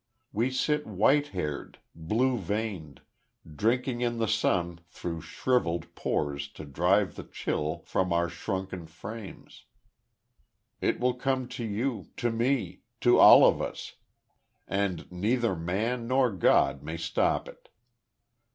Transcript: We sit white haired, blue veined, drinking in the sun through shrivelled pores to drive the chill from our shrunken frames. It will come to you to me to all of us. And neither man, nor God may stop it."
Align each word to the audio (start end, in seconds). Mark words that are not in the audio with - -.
We 0.33 0.49
sit 0.49 0.87
white 0.87 1.27
haired, 1.27 1.77
blue 1.93 2.39
veined, 2.39 3.01
drinking 3.47 4.01
in 4.01 4.17
the 4.17 4.27
sun 4.27 4.79
through 4.89 5.21
shrivelled 5.21 5.93
pores 5.93 6.47
to 6.53 6.65
drive 6.65 7.13
the 7.13 7.23
chill 7.23 7.83
from 7.85 8.11
our 8.11 8.27
shrunken 8.27 8.87
frames. 8.87 9.65
It 10.81 10.99
will 10.99 11.13
come 11.13 11.47
to 11.49 11.63
you 11.63 12.07
to 12.17 12.31
me 12.31 12.81
to 13.01 13.19
all 13.19 13.45
of 13.45 13.61
us. 13.61 13.97
And 14.67 15.05
neither 15.11 15.55
man, 15.55 16.07
nor 16.07 16.31
God 16.31 16.81
may 16.81 16.97
stop 16.97 17.47
it." 17.47 17.69